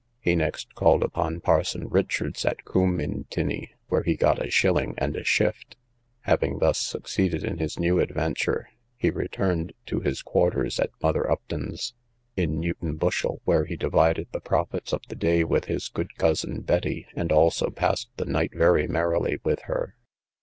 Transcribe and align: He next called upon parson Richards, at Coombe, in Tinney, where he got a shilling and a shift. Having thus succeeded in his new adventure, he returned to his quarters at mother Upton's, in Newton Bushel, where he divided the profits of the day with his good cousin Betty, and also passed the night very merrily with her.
He 0.19 0.35
next 0.35 0.73
called 0.73 1.03
upon 1.03 1.41
parson 1.41 1.87
Richards, 1.87 2.43
at 2.43 2.65
Coombe, 2.65 2.99
in 2.99 3.25
Tinney, 3.25 3.75
where 3.89 4.01
he 4.01 4.15
got 4.15 4.43
a 4.43 4.49
shilling 4.49 4.95
and 4.97 5.15
a 5.15 5.23
shift. 5.23 5.77
Having 6.21 6.57
thus 6.57 6.79
succeeded 6.79 7.43
in 7.43 7.59
his 7.59 7.77
new 7.77 7.99
adventure, 7.99 8.69
he 8.97 9.11
returned 9.11 9.73
to 9.85 9.99
his 9.99 10.23
quarters 10.23 10.79
at 10.79 10.89
mother 11.03 11.29
Upton's, 11.31 11.93
in 12.35 12.59
Newton 12.59 12.95
Bushel, 12.95 13.41
where 13.45 13.65
he 13.65 13.75
divided 13.77 14.27
the 14.31 14.41
profits 14.41 14.91
of 14.91 15.03
the 15.07 15.15
day 15.15 15.43
with 15.43 15.65
his 15.65 15.87
good 15.87 16.15
cousin 16.15 16.61
Betty, 16.61 17.05
and 17.15 17.31
also 17.31 17.69
passed 17.69 18.09
the 18.17 18.25
night 18.25 18.55
very 18.55 18.87
merrily 18.87 19.37
with 19.43 19.61
her. 19.69 19.95